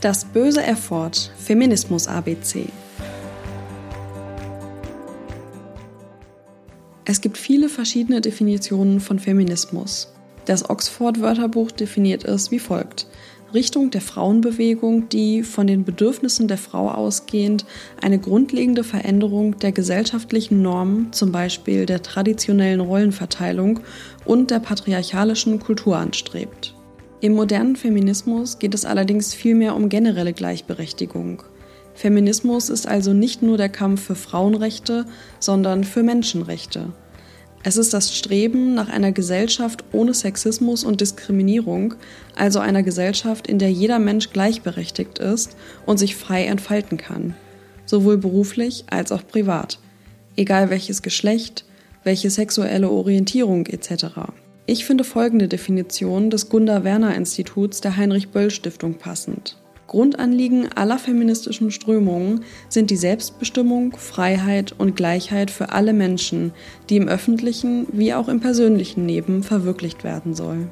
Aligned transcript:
Das 0.00 0.24
böse 0.24 0.62
Erford 0.62 1.30
Feminismus 1.36 2.08
ABC. 2.08 2.64
Es 7.04 7.20
gibt 7.20 7.36
viele 7.36 7.68
verschiedene 7.68 8.22
Definitionen 8.22 9.00
von 9.00 9.18
Feminismus. 9.18 10.10
Das 10.46 10.70
Oxford 10.70 11.20
Wörterbuch 11.20 11.70
definiert 11.70 12.24
es 12.24 12.50
wie 12.50 12.58
folgt. 12.58 13.08
Richtung 13.52 13.90
der 13.90 14.00
Frauenbewegung, 14.00 15.10
die 15.10 15.42
von 15.42 15.66
den 15.66 15.84
Bedürfnissen 15.84 16.48
der 16.48 16.56
Frau 16.56 16.88
ausgehend 16.88 17.66
eine 18.00 18.18
grundlegende 18.18 18.84
Veränderung 18.84 19.58
der 19.58 19.72
gesellschaftlichen 19.72 20.62
Normen, 20.62 21.12
zum 21.12 21.30
Beispiel 21.30 21.84
der 21.84 22.00
traditionellen 22.00 22.80
Rollenverteilung 22.80 23.80
und 24.24 24.50
der 24.50 24.60
patriarchalischen 24.60 25.60
Kultur 25.60 25.98
anstrebt. 25.98 26.74
Im 27.22 27.34
modernen 27.34 27.76
Feminismus 27.76 28.58
geht 28.58 28.72
es 28.74 28.86
allerdings 28.86 29.34
vielmehr 29.34 29.76
um 29.76 29.90
generelle 29.90 30.32
Gleichberechtigung. 30.32 31.42
Feminismus 31.94 32.70
ist 32.70 32.88
also 32.88 33.12
nicht 33.12 33.42
nur 33.42 33.58
der 33.58 33.68
Kampf 33.68 34.02
für 34.02 34.14
Frauenrechte, 34.14 35.04
sondern 35.38 35.84
für 35.84 36.02
Menschenrechte. 36.02 36.94
Es 37.62 37.76
ist 37.76 37.92
das 37.92 38.16
Streben 38.16 38.72
nach 38.72 38.88
einer 38.88 39.12
Gesellschaft 39.12 39.84
ohne 39.92 40.14
Sexismus 40.14 40.82
und 40.82 41.02
Diskriminierung, 41.02 41.92
also 42.36 42.58
einer 42.58 42.82
Gesellschaft, 42.82 43.46
in 43.46 43.58
der 43.58 43.70
jeder 43.70 43.98
Mensch 43.98 44.30
gleichberechtigt 44.30 45.18
ist 45.18 45.56
und 45.84 45.98
sich 45.98 46.16
frei 46.16 46.46
entfalten 46.46 46.96
kann, 46.96 47.34
sowohl 47.84 48.16
beruflich 48.16 48.84
als 48.88 49.12
auch 49.12 49.26
privat, 49.26 49.78
egal 50.36 50.70
welches 50.70 51.02
Geschlecht, 51.02 51.66
welche 52.02 52.30
sexuelle 52.30 52.88
Orientierung 52.88 53.66
etc. 53.66 54.06
Ich 54.70 54.84
finde 54.84 55.02
folgende 55.02 55.48
Definition 55.48 56.30
des 56.30 56.48
Gunda 56.48 56.84
Werner 56.84 57.16
Instituts 57.16 57.80
der 57.80 57.96
Heinrich 57.96 58.28
Böll 58.28 58.52
Stiftung 58.52 58.94
passend. 58.94 59.56
Grundanliegen 59.88 60.70
aller 60.72 60.96
feministischen 60.96 61.72
Strömungen 61.72 62.44
sind 62.68 62.90
die 62.90 62.96
Selbstbestimmung, 62.96 63.96
Freiheit 63.96 64.72
und 64.78 64.94
Gleichheit 64.94 65.50
für 65.50 65.70
alle 65.70 65.92
Menschen, 65.92 66.52
die 66.88 66.98
im 66.98 67.08
öffentlichen 67.08 67.88
wie 67.90 68.14
auch 68.14 68.28
im 68.28 68.38
persönlichen 68.38 69.08
Leben 69.08 69.42
verwirklicht 69.42 70.04
werden 70.04 70.34
soll. 70.34 70.68